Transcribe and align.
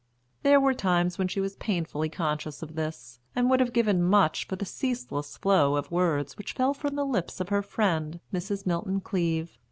There 0.41 0.59
were 0.59 0.73
times 0.73 1.19
when 1.19 1.27
she 1.27 1.39
was 1.39 1.57
painfully 1.57 2.09
conscious 2.09 2.63
of 2.63 2.73
this, 2.73 3.19
and 3.35 3.51
would 3.51 3.59
have 3.59 3.71
given 3.71 4.01
much 4.01 4.47
for 4.47 4.55
the 4.55 4.65
ceaseless 4.65 5.37
flow 5.37 5.75
of 5.75 5.91
words 5.91 6.39
which 6.39 6.53
fell 6.53 6.73
from 6.73 6.95
the 6.95 7.05
lips 7.05 7.39
of 7.39 7.49
her 7.49 7.61
friend 7.61 8.19
Mrs. 8.33 8.65
Milton 8.65 8.99
Cleave. 9.01 9.59